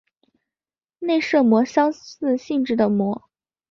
[0.97, 3.29] 内射模相似性质的模。